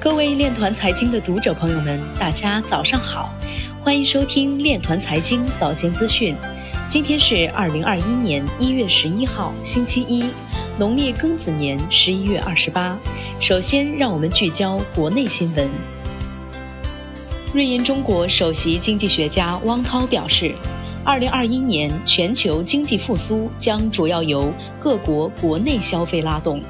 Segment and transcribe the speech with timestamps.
[0.00, 3.34] 各位链团财经的读者朋友们，大家早上好，
[3.84, 6.34] 欢迎收听链团财经早间资讯。
[6.88, 10.24] 今天是二零二一年一月十一号，星期一，
[10.78, 12.98] 农历庚子年十一月二十八。
[13.40, 15.68] 首先，让我们聚焦国内新闻。
[17.52, 20.54] 瑞银中国首席经济学家汪涛表示，
[21.04, 26.62] 二零二一年全球经济复苏将主要由各国国内消费拉动。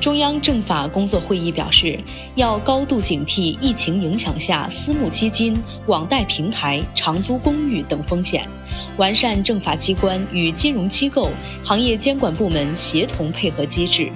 [0.00, 1.98] 中央政法工作会议表示，
[2.36, 8.46] 要高度警惕疫情影响下私募基金、网贷平台、长租公寓等风险，
[8.98, 11.30] 完善政法机关与金融机构、
[11.64, 14.12] 行业监管部门协同配合机制。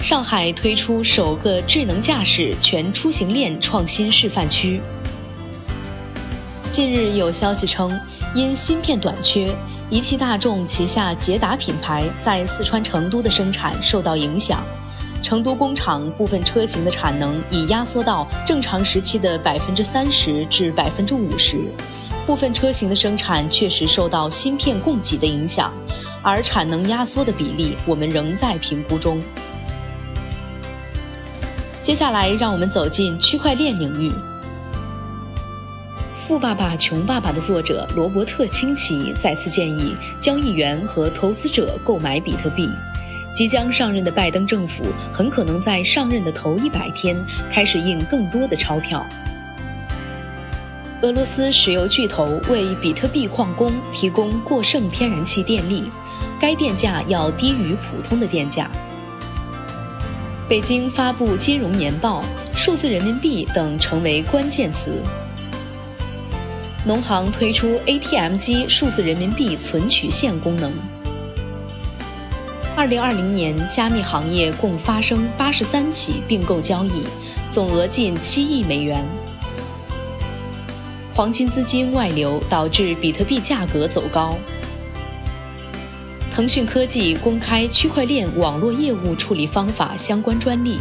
[0.00, 4.80] 上海推出首个智能驾驶全出行链创新示范区。
[6.70, 7.92] 近日有消息称，
[8.34, 9.54] 因芯片短缺。
[9.90, 14.62] 一汽大众旗下捷达品牌在四川成都的生产受到影响，
[15.20, 21.64] 成都工厂部分车型的产能已压缩到正常时期的百分之三十至百分之五十，
[22.24, 25.72] 部分车型的生产确实受到芯片供给的影响，
[26.22, 29.20] 而产能压缩的比例我们仍在评估中。
[31.82, 34.08] 接下来，让我们走进区块链领域。
[36.30, 42.70] 《富爸爸穷爸爸》的作者罗伯特清崎再次建议交易员和投资者购买比特币。
[43.34, 47.16] 即将上任的拜登政府很可能在上任的头一百天
[47.52, 49.04] 开始印更多的钞票。
[51.02, 55.90] 俄罗斯石油巨头为比特币矿工提供过剩天然气电力，
[56.40, 58.70] 该电价要低于普通的电价。
[60.48, 62.22] 北京发布金融年报，
[62.54, 65.02] 数字人民币等成为关键词。
[66.82, 70.72] 农行推出 ATM 机数字人民币存取现功能。
[72.74, 77.04] 二零二零年，加密行业共发生八十三起并购交易，
[77.50, 79.06] 总额近七亿美元。
[81.14, 84.34] 黄金资金外流导致比特币价格走高。
[86.32, 90.78] 腾讯科技公开区块链网络业务处理方法相关专利。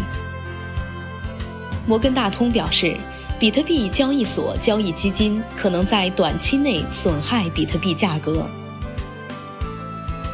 [1.85, 2.95] 摩根大通表示。
[3.39, 8.45] 比特币交易所交易基金可能在短期内损害比特币价格。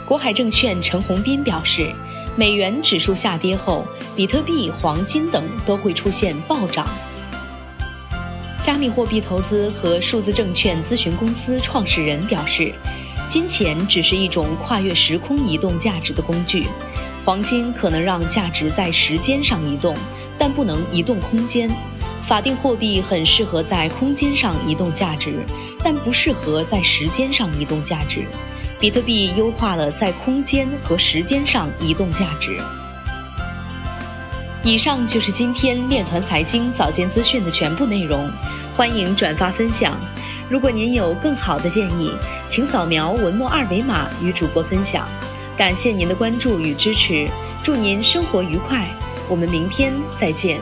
[0.07, 1.93] 国海证券陈宏斌表示，
[2.35, 6.87] 美元指数下跌后，比特币、黄金等都会出现暴涨。
[8.59, 12.73] 加密货币投资和数字证券咨询公司创始人表示，
[13.27, 16.65] 金钱只是一种跨越时空移动价值的工具，
[17.23, 19.95] 黄金可能让价值在时间上移动，
[20.39, 21.69] 但不能移动空间。
[22.27, 25.45] 法定货币很适合在空间上移动价值，
[25.83, 28.25] 但不适合在时间上移动价值。
[28.79, 32.59] 比特币优化了在空间和时间上移动价值。
[34.63, 38.27] 以上就是今天链团财经早间资讯的全部内容，
[38.75, 39.95] 欢迎转发分享。
[40.49, 42.11] 如果您有更好的建议，
[42.47, 45.07] 请扫描文末二维码与主播分享。
[45.55, 47.27] 感谢您的关注与支持，
[47.63, 48.87] 祝您生活愉快，
[49.29, 50.59] 我们明天再见。